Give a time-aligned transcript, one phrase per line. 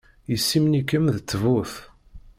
[0.31, 1.73] Yessimen-ikem d ttbut.